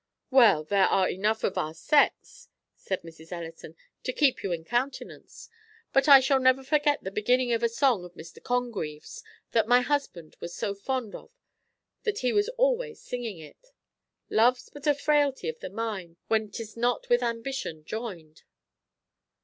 "Well, 0.31 0.63
there 0.63 0.87
are 0.87 1.07
enow 1.07 1.35
of 1.43 1.59
our 1.59 1.75
sex," 1.75 2.49
said 2.75 3.03
Mrs. 3.03 3.31
Ellison, 3.31 3.75
"to 4.01 4.11
keep 4.11 4.41
you 4.41 4.51
in 4.51 4.65
countenance; 4.65 5.47
but 5.93 6.07
I 6.07 6.19
shall 6.19 6.39
never 6.39 6.63
forget 6.63 7.03
the 7.03 7.11
beginning 7.11 7.53
of 7.53 7.61
a 7.61 7.69
song 7.69 8.03
of 8.03 8.15
Mr. 8.15 8.41
Congreve's, 8.43 9.23
that 9.51 9.67
my 9.67 9.81
husband 9.81 10.37
was 10.39 10.55
so 10.55 10.73
fond 10.73 11.13
of 11.13 11.29
that 12.01 12.17
he 12.25 12.33
was 12.33 12.49
always 12.57 12.99
singing 12.99 13.37
it: 13.37 13.73
Love's 14.27 14.69
but 14.69 14.87
a 14.87 14.95
frailty 14.95 15.47
of 15.49 15.59
the 15.59 15.69
mind, 15.69 16.17
When 16.29 16.49
'tis 16.49 16.75
not 16.75 17.07
with 17.07 17.21
ambition 17.21 17.85
join'd. 17.85 18.41